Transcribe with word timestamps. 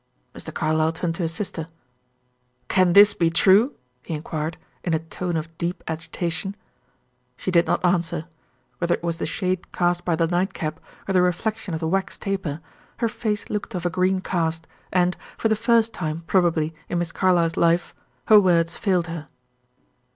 Mr. 0.33 0.51
Carlyle 0.51 0.91
turned 0.91 1.13
to 1.13 1.21
his 1.21 1.31
sister. 1.31 1.67
"Can 2.69 2.93
this 2.93 3.13
be 3.13 3.29
true?" 3.29 3.75
he 4.01 4.15
inquired, 4.15 4.57
in 4.83 4.95
a 4.95 4.99
tone 4.99 5.37
of 5.37 5.55
deep 5.59 5.83
agitation. 5.87 6.55
She 7.37 7.51
did 7.51 7.67
not 7.67 7.85
answer. 7.85 8.25
Whether 8.79 8.95
it 8.95 9.03
was 9.03 9.19
the 9.19 9.27
shade 9.27 9.71
cast 9.71 10.03
by 10.03 10.15
the 10.15 10.25
nightcap, 10.25 10.79
or 11.07 11.13
the 11.13 11.21
reflection 11.21 11.75
of 11.75 11.79
the 11.79 11.87
wax 11.87 12.17
taper, 12.17 12.61
her 12.97 13.07
face 13.09 13.47
looked 13.51 13.75
of 13.75 13.85
a 13.85 13.91
green 13.91 14.21
cast, 14.21 14.65
and, 14.91 15.15
for 15.37 15.49
the 15.49 15.55
first 15.55 15.93
time 15.93 16.21
probably 16.25 16.73
in 16.89 16.97
Miss 16.97 17.11
Carlyle's 17.11 17.55
life, 17.55 17.93
her 18.25 18.39
words 18.39 18.75
failed 18.75 19.05
her. 19.05 19.27